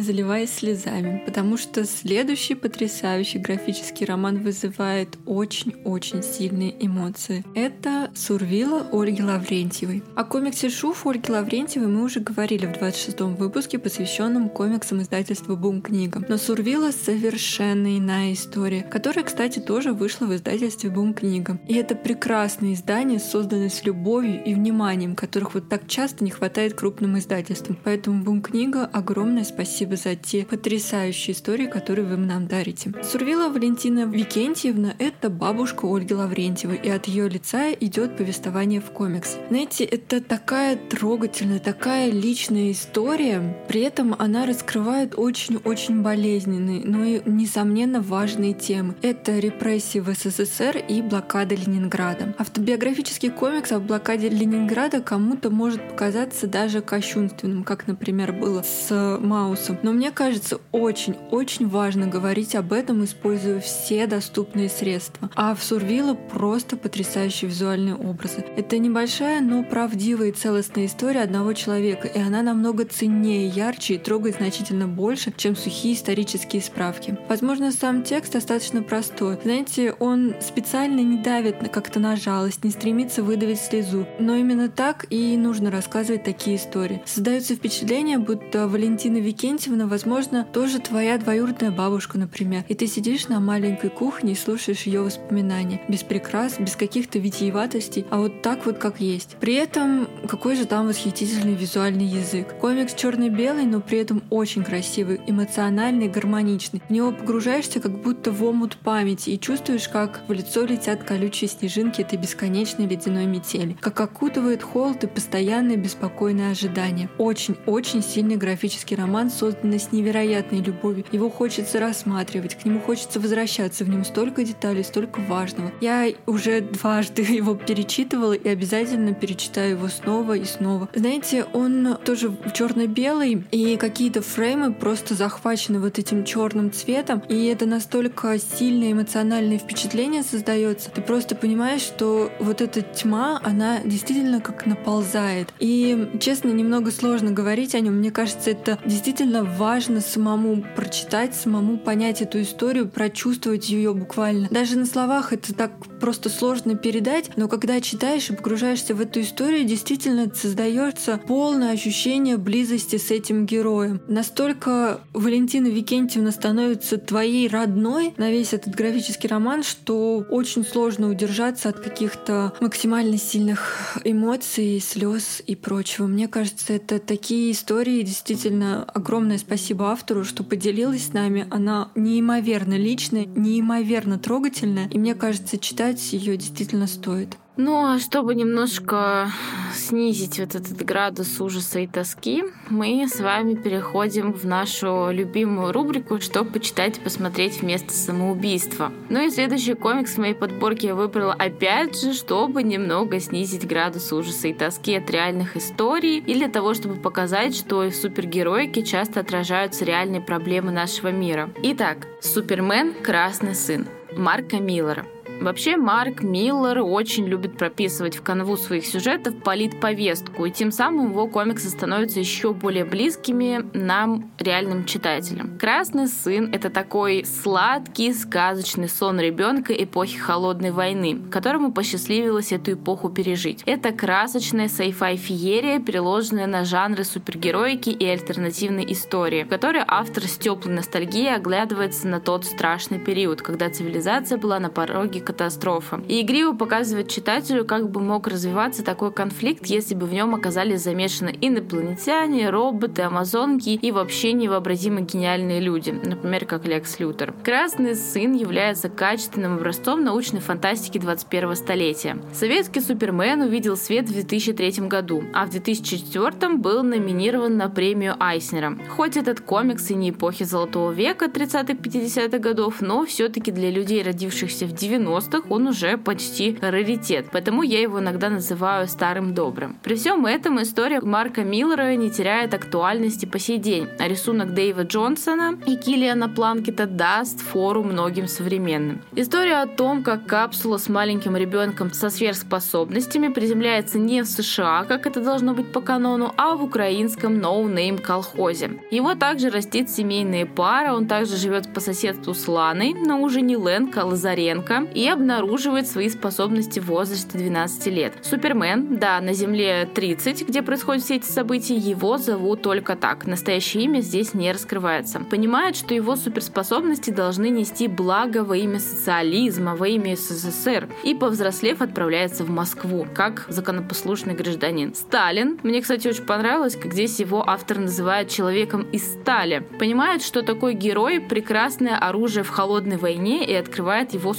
[0.00, 7.44] заливаясь слезами, потому что следующий потрясающий графический роман вызывает очень-очень сильные эмоции.
[7.54, 10.02] Это это Сурвила Ольги Лаврентьевой.
[10.16, 15.80] О комиксе Шуф Ольги Лаврентьевой мы уже говорили в 26-м выпуске, посвященном комиксам издательства Бум
[15.80, 16.26] книгам.
[16.28, 21.60] Но Сурвила совершенно иная история, которая, кстати, тоже вышла в издательстве Бум книгам.
[21.68, 26.74] И это прекрасное издание, созданное с любовью и вниманием, которых вот так часто не хватает
[26.74, 27.78] крупным издательствам.
[27.84, 32.92] Поэтому Бум книга огромное спасибо за те потрясающие истории, которые вы нам дарите.
[33.04, 38.90] Сурвила Валентина Викентьевна— это бабушка Ольги Лаврентьевой, и от ее лица конца идет повествование в
[38.90, 39.36] комикс.
[39.48, 47.20] Знаете, это такая трогательная, такая личная история, при этом она раскрывает очень-очень болезненные, но и,
[47.24, 48.94] несомненно, важные темы.
[49.02, 52.34] Это репрессии в СССР и блокада Ленинграда.
[52.38, 59.78] Автобиографический комикс о блокаде Ленинграда кому-то может показаться даже кощунственным, как, например, было с Маусом.
[59.82, 65.30] Но мне кажется, очень-очень важно говорить об этом, используя все доступные средства.
[65.34, 68.44] А в Сурвила просто потрясающий визуальные образы.
[68.56, 73.98] Это небольшая, но правдивая и целостная история одного человека, и она намного ценнее, ярче и
[73.98, 77.18] трогает значительно больше, чем сухие исторические справки.
[77.28, 79.38] Возможно, сам текст достаточно простой.
[79.42, 84.06] Знаете, он специально не давит как-то на жалость, не стремится выдавить слезу.
[84.18, 87.02] Но именно так и нужно рассказывать такие истории.
[87.04, 92.64] Создается впечатление, будто Валентина Викентьевна, возможно, тоже твоя двоюродная бабушка, например.
[92.68, 95.80] И ты сидишь на маленькой кухне и слушаешь ее воспоминания.
[95.88, 99.36] Без прикрас, без каких-то витиеватых витиеватостей, а вот так вот как есть.
[99.40, 102.58] При этом какой же там восхитительный визуальный язык.
[102.60, 106.82] Комикс черно-белый, но при этом очень красивый, эмоциональный, гармоничный.
[106.88, 111.48] В него погружаешься как будто в омут памяти и чувствуешь, как в лицо летят колючие
[111.48, 117.08] снежинки этой бесконечной ледяной метели, как окутывает холод и постоянное беспокойное ожидание.
[117.18, 121.04] Очень-очень сильный графический роман, созданный с невероятной любовью.
[121.12, 125.72] Его хочется рассматривать, к нему хочется возвращаться, в нем столько деталей, столько важного.
[125.80, 130.88] Я уже дважды его перечитывала и обязательно перечитаю его снова и снова.
[130.94, 137.66] Знаете, он тоже черно-белый, и какие-то фреймы просто захвачены вот этим черным цветом, и это
[137.66, 140.90] настолько сильное эмоциональное впечатление создается.
[140.90, 145.52] Ты просто понимаешь, что вот эта тьма, она действительно как наползает.
[145.58, 147.98] И, честно, немного сложно говорить о нем.
[147.98, 154.48] Мне кажется, это действительно важно самому прочитать, самому понять эту историю, прочувствовать ее буквально.
[154.50, 159.20] Даже на словах это так просто сложно передать, но когда читаешь и погружаешься в эту
[159.20, 164.00] историю, действительно создается полное ощущение близости с этим героем.
[164.08, 171.68] Настолько Валентина Викентьевна становится твоей родной на весь этот графический роман, что очень сложно удержаться
[171.68, 176.06] от каких-то максимально сильных эмоций, слез и прочего.
[176.06, 178.02] Мне кажется, это такие истории.
[178.02, 181.46] Действительно, огромное спасибо автору, что поделилась с нами.
[181.50, 184.88] Она неимоверно личная, неимоверно трогательная.
[184.88, 187.36] И мне кажется, читать ее действительно стоит.
[187.62, 189.30] Ну, а чтобы немножко
[189.74, 196.20] снизить вот этот градус ужаса и тоски, мы с вами переходим в нашу любимую рубрику
[196.20, 198.90] «Что почитать и посмотреть вместо самоубийства».
[199.10, 204.10] Ну и следующий комикс в моей подборке я выбрала опять же, чтобы немного снизить градус
[204.10, 209.20] ужаса и тоски от реальных историй и для того, чтобы показать, что в супергероике часто
[209.20, 211.50] отражаются реальные проблемы нашего мира.
[211.62, 215.04] Итак, Супермен «Красный сын» Марка Миллера–
[215.40, 221.28] Вообще Марк Миллер очень любит прописывать в канву своих сюжетов политповестку, и тем самым его
[221.28, 225.56] комиксы становятся еще более близкими нам, реальным читателям.
[225.58, 233.08] «Красный сын»— это такой сладкий, сказочный сон ребенка эпохи Холодной войны, которому посчастливилось эту эпоху
[233.08, 233.62] пережить.
[233.64, 240.36] Это красочная sci-fi феерия, переложенная на жанры супергероики и альтернативной истории, в которой автор с
[240.36, 246.02] теплой ностальгией оглядывается на тот страшный период, когда цивилизация была на пороге катастрофа.
[246.08, 250.82] И игриво показывает читателю, как бы мог развиваться такой конфликт, если бы в нем оказались
[250.82, 257.32] замешаны инопланетяне, роботы, амазонки и вообще невообразимо гениальные люди, например, как Лекс Лютер.
[257.44, 262.18] «Красный сын» является качественным образцом научной фантастики 21 столетия.
[262.32, 268.76] Советский Супермен увидел свет в 2003 году, а в 2004 был номинирован на премию Айснера.
[268.88, 274.66] Хоть этот комикс и не эпохи Золотого века 30-50-х годов, но все-таки для людей, родившихся
[274.66, 274.72] в
[275.20, 279.78] 90-х, он уже почти раритет, поэтому я его иногда называю старым добрым.
[279.82, 284.82] При всем этом история Марка Миллера не теряет актуальности по сей день, а рисунок Дэйва
[284.82, 289.02] Джонсона и Киллиана Планкета даст фору многим современным.
[289.14, 295.06] История о том, как капсула с маленьким ребенком со сверхспособностями приземляется не в США, как
[295.06, 298.80] это должно быть по канону, а в украинском no-name колхозе.
[298.90, 303.56] Его также растит семейная пара, он также живет по соседству с Ланой, но уже не
[303.56, 308.12] Лэнг, а Лазаренко, и обнаруживает свои способности в возрасте 12 лет.
[308.20, 313.26] Супермен, да, на Земле 30, где происходят все эти события, его зовут только так.
[313.26, 315.20] Настоящее имя здесь не раскрывается.
[315.20, 321.80] Понимает, что его суперспособности должны нести благо во имя социализма, во имя СССР, и повзрослев
[321.80, 324.94] отправляется в Москву, как законопослушный гражданин.
[324.94, 329.60] Сталин, мне, кстати, очень понравилось, как здесь его автор называет человеком из стали.
[329.78, 334.34] Понимает, что такой герой— прекрасное оружие в холодной войне и открывает его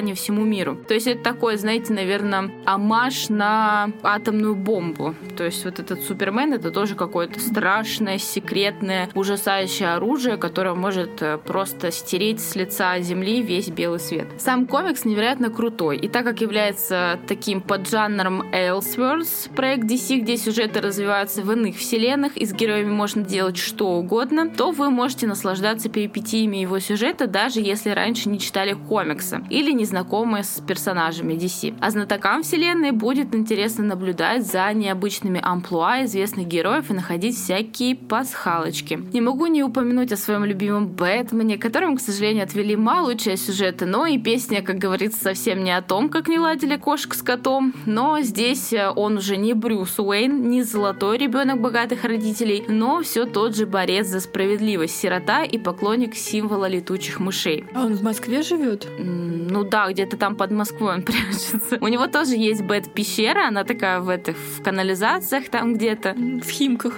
[0.00, 0.76] существование всему миру.
[0.88, 5.14] То есть это такой, знаете, наверное, амаш на атомную бомбу.
[5.36, 11.38] То есть вот этот Супермен— это тоже какое-то страшное, секретное, ужасающее оружие, которое может э,
[11.38, 14.26] просто стереть с лица Земли весь белый свет.
[14.38, 15.98] Сам комикс невероятно крутой.
[15.98, 22.36] И так как является таким поджанром Elseworlds, проект DC, где сюжеты развиваются в иных вселенных,
[22.36, 27.60] и с героями можно делать что угодно, то вы можете наслаждаться перипетиями его сюжета, даже
[27.60, 31.74] если раньше не читали комиксы или не знакомы с персонажами DC.
[31.80, 39.00] А знатокам вселенной будет интересно наблюдать за необычными амплуа известных героев и находить всякие пасхалочки.
[39.12, 43.86] Не могу не упомянуть о своем любимом Бэтмене, которому, к сожалению, отвели малую часть сюжета,
[43.86, 47.74] но и песня, как говорится, совсем не о том, как не ладили кошек с котом.
[47.86, 53.26] Но здесь э, он уже не Брюс Уэйн, не золотой ребенок богатых родителей, но все
[53.26, 57.64] тот же борец за справедливость, сирота и поклонник символа летучих мышей.
[57.74, 58.86] А он в Москве живет?
[58.98, 61.78] Ну да, где-то там под Москвой он прячется.
[61.80, 66.14] У него тоже есть бэт-пещера, она такая в этих в канализациях там где-то.
[66.14, 66.94] В Химках.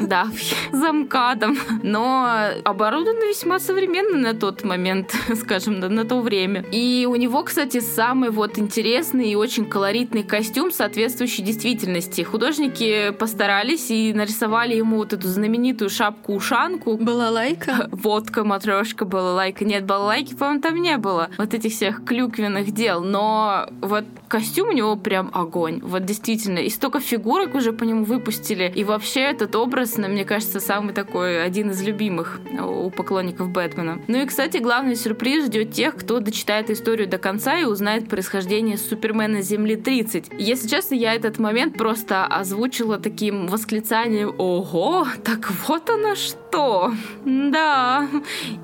[0.00, 0.28] Да,
[0.72, 1.58] за МКАДом.
[1.82, 2.28] Но
[2.64, 6.64] оборудовано весьма современно на тот момент, скажем, на, на то время.
[6.72, 12.22] И у него, кстати, самый вот интересный и очень колоритный костюм, соответствующий действительности.
[12.22, 16.96] Художники постарались и нарисовали ему вот эту знаменитую шапку-ушанку.
[16.96, 17.88] Была лайка?
[17.92, 19.64] Водка, матрешка, была лайка.
[19.64, 21.30] Нет, балалайки, по-моему, там не было.
[21.38, 23.02] Вот этих всех клюквенных дел.
[23.02, 25.80] Но вот костюм у него прям огонь.
[25.82, 26.58] Вот действительно.
[26.58, 28.72] И столько фигурок уже по нему выпустили.
[28.74, 34.00] И вообще этот образ, мне кажется, самый такой, один из любимых у поклонников Бэтмена.
[34.06, 38.78] Ну и, кстати, главный сюрприз ждет тех, кто дочитает историю до конца и узнает происхождение
[38.78, 40.30] Супермена Земли 30.
[40.38, 46.92] Если честно, я этот момент просто озвучила таким восклицанием «Ого, так вот оно что!»
[47.24, 48.08] Да,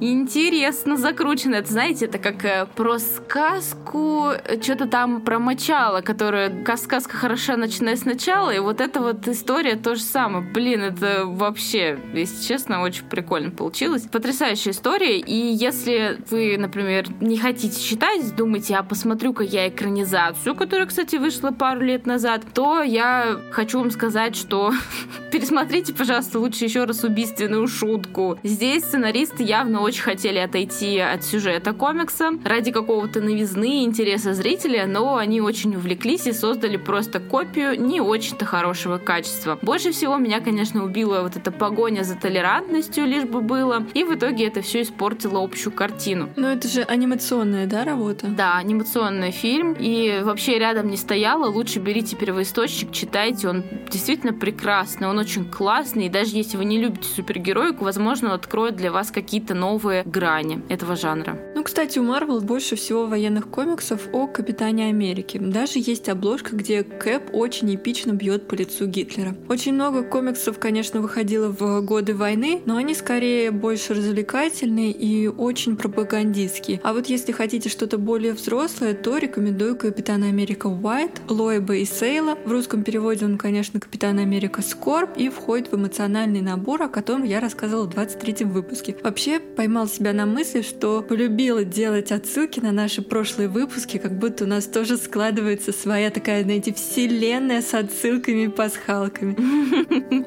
[0.01, 1.57] интересно закручено.
[1.57, 2.99] Это, знаете, это как э, про
[3.33, 9.77] сказку, что-то там про мочало, которая сказка хороша, начиная сначала, и вот эта вот история
[9.77, 10.45] то же самое.
[10.45, 14.03] Блин, это вообще, если честно, очень прикольно получилось.
[14.03, 20.87] Потрясающая история, и если вы, например, не хотите читать, думаете, а посмотрю-ка я экранизацию, которая,
[20.87, 24.75] кстати, вышла пару лет назад, то я хочу вам сказать, что
[25.33, 28.39] пересмотрите, пожалуйста, лучше еще раз убийственную шутку.
[28.43, 34.87] Здесь сценаристы явно очень хотели отойти от сюжета комикса ради какого-то новизны и интереса зрителя,
[34.87, 39.59] но они очень увлеклись и создали просто копию не очень-то хорошего качества.
[39.63, 44.15] Больше всего меня, конечно, убила вот эта погоня за толерантностью, лишь бы было, и в
[44.15, 46.29] итоге это все испортило общую картину.
[46.37, 48.27] Но это же анимационная, да, работа?
[48.27, 55.09] Да, анимационный фильм, и вообще рядом не стояла, лучше берите первоисточник, читайте, он действительно прекрасный,
[55.09, 59.11] он очень классный, и даже если вы не любите супергероику, возможно, он откроет для вас
[59.11, 61.39] какие-то новые грани этого жанра.
[61.55, 65.37] Ну, кстати, у Марвел больше всего военных комиксов о Капитане Америки.
[65.37, 69.35] Даже есть обложка, где Кэп очень эпично бьет по лицу Гитлера.
[69.51, 75.77] Очень много комиксов, конечно, выходило в годы войны, но они скорее больше развлекательные и очень
[75.77, 76.81] пропагандистские.
[76.83, 82.39] А вот если хотите что-то более взрослое, то рекомендую Капитана Америка Уайт, Лойба и Сейла.
[82.47, 87.25] В русском переводе он, конечно, Капитан Америка Скорб и входит в эмоциональный набор, о котором
[87.25, 88.97] я рассказывала в 23 выпуске.
[89.03, 94.19] Вообще, поймал себя на мысли, что полюбила делать отсылки на наш наши прошлые выпуски, как
[94.19, 99.35] будто у нас тоже складывается своя такая, знаете, вселенная с отсылками и пасхалками.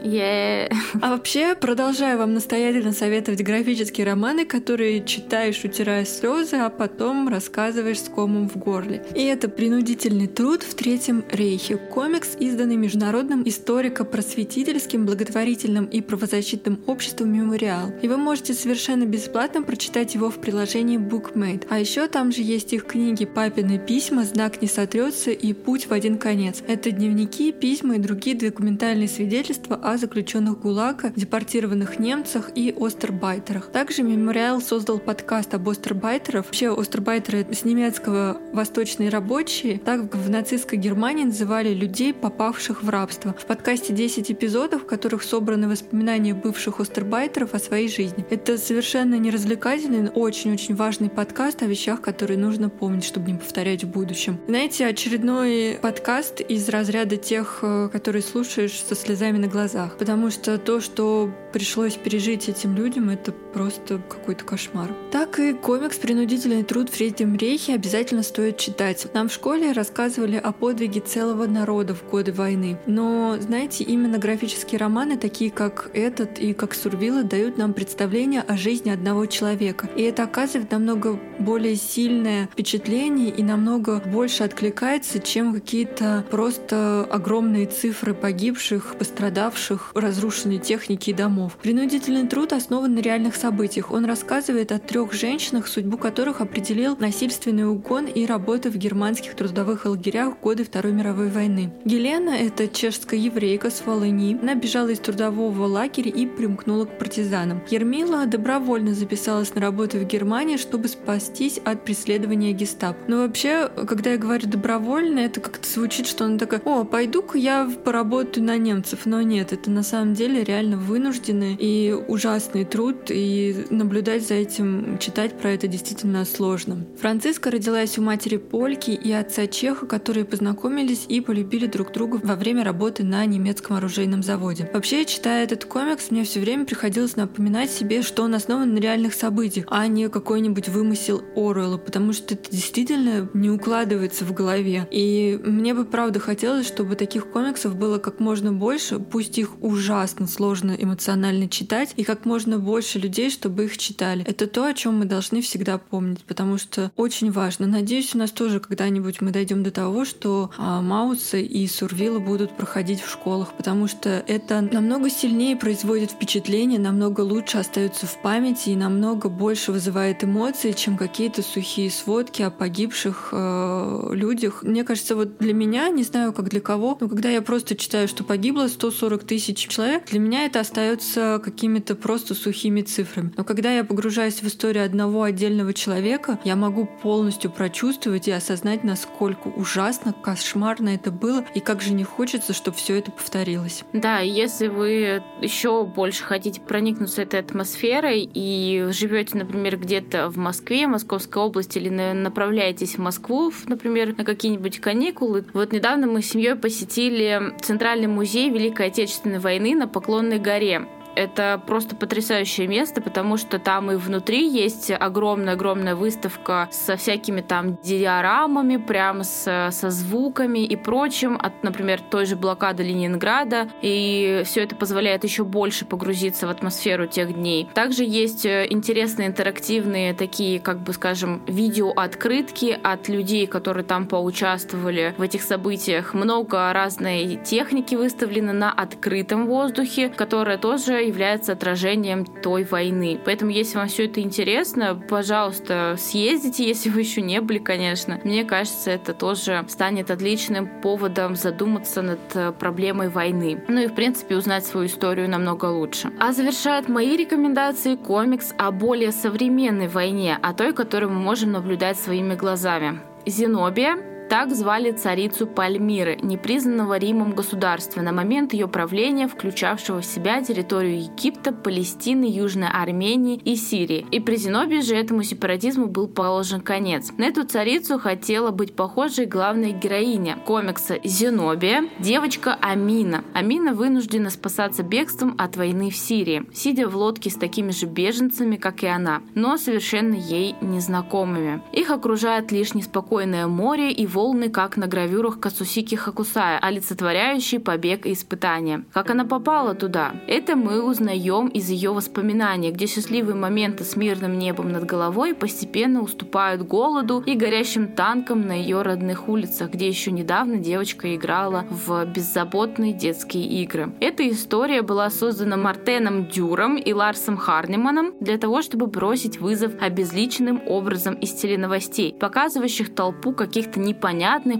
[0.03, 0.73] Yeah.
[1.01, 7.99] А вообще, продолжаю вам настоятельно советовать графические романы, которые читаешь, утирая слезы, а потом рассказываешь
[7.99, 9.05] с комом в горле.
[9.13, 11.77] И это «Принудительный труд в Третьем рейхе».
[11.77, 17.91] Комикс, изданный Международным историко-просветительским, благотворительным и правозащитным обществом «Мемориал».
[18.01, 21.67] И вы можете совершенно бесплатно прочитать его в приложении BookMate.
[21.69, 25.91] А еще там же есть их книги «Папины письма», «Знак не сотрется» и «Путь в
[25.91, 26.63] один конец».
[26.67, 33.71] Это дневники, письма и другие документальные свидетельства о заключенных ГУЛАГа, депортированных немцах и остербайтерах.
[33.71, 36.45] Также Мемориал создал подкаст об остербайтерах.
[36.45, 43.35] Вообще остербайтеры с немецкого «Восточные рабочие», так в нацистской Германии называли людей, попавших в рабство.
[43.37, 48.25] В подкасте 10 эпизодов, в которых собраны воспоминания бывших остербайтеров о своей жизни.
[48.29, 53.83] Это совершенно не развлекательный, очень-очень важный подкаст о вещах, которые нужно помнить, чтобы не повторять
[53.83, 54.39] в будущем.
[54.47, 59.97] Знаете, очередной подкаст из разряда тех, э, которые слушаешь со слезами на глазах.
[59.97, 64.89] Потому что то, что пришлось пережить этим людям, это просто какой-то кошмар.
[65.11, 69.07] Так и комикс «Принудительный труд в Третьем рейхе» обязательно стоит читать.
[69.13, 72.77] Нам в школе рассказывали о подвиге целого народа в годы войны.
[72.85, 78.57] Но, знаете, именно графические романы, такие как этот и как Сурвила, дают нам представление о
[78.57, 79.89] жизни одного человека.
[79.95, 87.65] И это оказывает намного более сильное впечатление и намного больше откликается, чем какие-то просто огромные
[87.65, 91.57] цифры погибших, пострадавших, разрушенной техники и домов.
[91.61, 93.91] Принудительный труд основан на реальных событиях.
[93.91, 99.85] Он рассказывает о трех женщинах, судьбу которых определил насильственный угон и работа в германских трудовых
[99.85, 101.71] лагерях в годы Второй мировой войны.
[101.85, 104.37] Гелена— это чешская еврейка с Волыни.
[104.41, 107.61] Она бежала из трудового лагеря и примкнула к партизанам.
[107.69, 112.97] Ермила добровольно записалась на работу в Германии, чтобы спастись от преследования гестап.
[113.07, 117.69] Но вообще, когда я говорю добровольно, это как-то звучит, что она такая, о, пойду-ка я
[117.83, 119.05] поработаю на немцев.
[119.05, 124.97] Но нет, это на самом деле реально вынужденный и ужасный труд, и наблюдать за этим,
[124.99, 126.85] читать про это действительно сложно.
[126.99, 132.35] Франциска родилась у матери польки и отца чеха, которые познакомились и полюбили друг друга во
[132.35, 134.69] время работы на немецком оружейном заводе.
[134.73, 139.13] Вообще, читая этот комикс, мне все время приходилось напоминать себе, что он основан на реальных
[139.13, 144.87] событиях, а не какой-нибудь вымысел Оруэлла, потому что это действительно не укладывается в голове.
[144.91, 150.27] И мне бы правда хотелось, чтобы таких комиксов было как можно больше, пусть их ужасно
[150.27, 154.23] сложно эмоционально читать, и как можно больше людей, чтобы их читали.
[154.25, 157.67] Это то, о чем мы должны всегда помнить, потому что очень важно.
[157.67, 162.55] Надеюсь, у нас тоже когда-нибудь мы дойдем до того, что а, Маусы и Сурвила будут
[162.55, 168.69] проходить в школах, потому что это намного сильнее производит впечатление, намного лучше остается в памяти
[168.69, 174.61] и намного больше вызывает эмоции, чем какие-то сухие сводки о погибших э, людях.
[174.61, 178.07] Мне кажется, вот для меня, не знаю, как для кого, но когда я просто читаю,
[178.07, 183.33] что погибло 140 тысяч человек, для меня это остается какими-то просто сухими цифрами.
[183.35, 188.83] Но когда я погружаюсь в историю одного отдельного человека, я могу полностью прочувствовать и осознать,
[188.83, 193.83] насколько ужасно, кошмарно это было, и как же не хочется, чтобы все это повторилось.
[193.93, 200.85] Да, если вы еще больше хотите проникнуться этой атмосферой и живете, например, где-то в Москве,
[200.85, 205.45] Московской области, или направляетесь в Москву, например, на какие-нибудь каникулы.
[205.53, 210.87] Вот недавно мы с семьей посетили Центральный музей Великой Отечественной войны на Поклонной горе.
[211.15, 217.77] Это просто потрясающее место, потому что там и внутри есть огромная-огромная выставка со всякими там
[217.77, 223.69] диорамами, прям с, со звуками и прочим, от, например, той же блокады Ленинграда.
[223.81, 227.69] И все это позволяет еще больше погрузиться в атмосферу тех дней.
[227.73, 235.13] Также есть э, интересные интерактивные такие, как бы скажем, видеооткрытки от людей, которые там поучаствовали
[235.17, 236.13] в этих событиях.
[236.13, 243.19] Много разной техники выставлено на открытом воздухе, которая тоже является отражением той войны.
[243.23, 248.19] Поэтому, если вам все это интересно, пожалуйста, съездите, если вы еще не были, конечно.
[248.23, 253.63] Мне кажется, это тоже станет отличным поводом задуматься над э, проблемой войны.
[253.67, 256.11] Ну и, в принципе, узнать свою историю намного лучше.
[256.19, 261.97] А завершает мои рекомендации комикс о более современной войне, о той, которую мы можем наблюдать
[261.97, 262.99] своими глазами.
[263.25, 270.41] Зенобия Так звали царицу Пальмиры, непризнанного Римом государства на момент ее правления, включавшего в себя
[270.41, 274.05] территорию Египта, Палестины, Южной Армении и Сирии.
[274.09, 277.11] И при Зенобии же этому сепаратизму был положен конец.
[277.17, 283.23] На эту царицу хотела быть похожей главная героиня комикса Зенобия, девочка Амина.
[283.33, 288.55] Амина вынуждена спасаться бегством от войны в Сирии, сидя в лодке с такими же беженцами,
[288.55, 291.61] как и она, но совершенно ей незнакомыми.
[291.73, 298.13] Их окружает лишь неспокойное море и волны, как на гравюрах Кацусики Хакусая, олицетворяющие побег и
[298.13, 298.85] испытания.
[298.93, 300.13] Как она попала туда?
[300.27, 306.01] Это мы узнаем из ее воспоминаний, где счастливые моменты с мирным небом над головой постепенно
[306.01, 312.05] уступают голоду и горящим танкам на ее родных улицах, где еще недавно девочка играла в
[312.05, 313.93] беззаботные детские игры.
[313.99, 320.61] Эта история была создана Мартеном Дюром и Ларсом Харниманом для того, чтобы бросить вызов обезличенным
[320.67, 324.04] образом из теленовостей, показывающих толпу каких-то непонятных,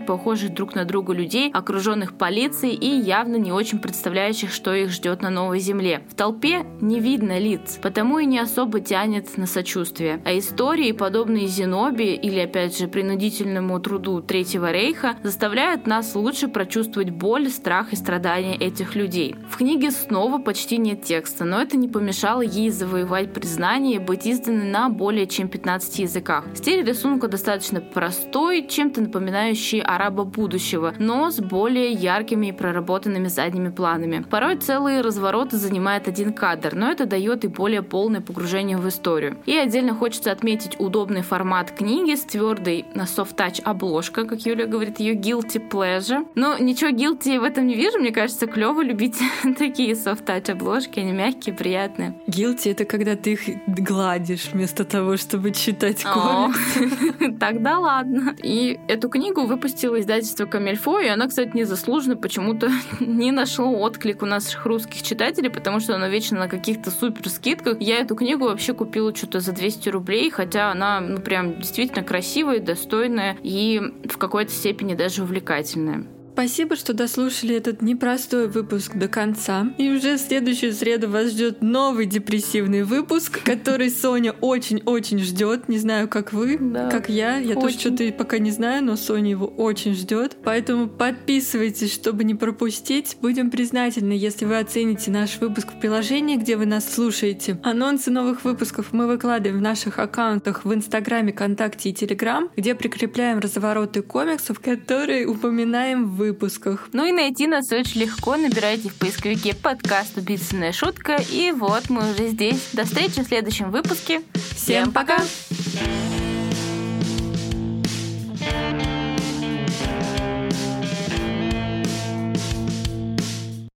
[0.06, 5.22] похожих друг на друга людей, окруженных полицией и явно не очень представляющих, что их ждет
[5.22, 6.02] на новой земле.
[6.10, 10.22] В толпе не видно лиц, потому и не особо тянет на сочувствие.
[10.26, 17.12] А истории, подобные Зенобии или, опять же, принудительному труду Третьего Рейха, заставляют нас лучше прочувствовать
[17.12, 19.36] боль, страх и страдания этих людей.
[19.50, 24.26] В книге снова почти нет текста, но это не помешало ей завоевать признание и быть
[24.26, 26.46] изданной на более чем 15 языках.
[26.56, 29.02] Стиль рисунка достаточно простой, чем-то
[29.36, 34.26] напоминающий араба будущего, но с более яркими и проработанными задними планами.
[34.30, 39.38] Порой целые развороты занимает один кадр, но это дает и более полное погружение в историю.
[39.46, 45.00] И отдельно хочется отметить удобный формат книги с твердой на soft-touch обложка, как Юля говорит,
[45.00, 46.26] ее guilty pleasure.
[46.36, 49.18] Но ничего guilty в этом не вижу, мне кажется, клево любить
[49.58, 52.14] такие soft-touch обложки, они мягкие, приятные.
[52.28, 57.36] Guilty— это когда ты их гладишь вместо того, чтобы читать комиксы.
[57.40, 58.36] Тогда ладно.
[58.42, 62.70] И эту книгу выпустило издательство Камельфо, и она, кстати, незаслуженно почему-то
[63.00, 67.80] не нашла отклик у наших русских читателей, потому что она вечно на каких-то супер скидках.
[67.80, 72.60] Я эту книгу вообще купила что-то за 200 рублей, хотя она, ну, прям действительно красивая,
[72.60, 76.06] достойная и в какой-то степени даже увлекательная.
[76.36, 79.68] Спасибо, что дослушали этот непростой выпуск до конца.
[79.78, 85.70] И уже в следующую среду вас ждет новый депрессивный выпуск, который Соня очень-очень ждет.
[85.70, 87.38] Не знаю, как вы, да, как я.
[87.38, 87.62] Я очень.
[87.62, 90.36] тоже что-то пока не знаю, но Соня его очень ждет.
[90.44, 93.16] Поэтому подписывайтесь, чтобы не пропустить.
[93.22, 97.62] Будем признательны, если вы оцените наш выпуск в приложении, где вы нас слушаете.
[97.64, 103.40] Анонсы новых выпусков мы выкладываем в наших аккаунтах в Инстаграме, ВКонтакте и Телеграм, где прикрепляем
[103.40, 106.90] развороты комиксов, которые упоминаем в выпусках.
[106.94, 108.36] Ну и найти нас очень легко.
[108.36, 111.18] Набирайте в поисковике подкаст «Убийственная шутка».
[111.32, 112.70] И вот мы уже здесь.
[112.74, 114.22] До встречи в следующем выпуске.
[114.56, 115.06] Всем пока!
[115.06, 116.35] пока.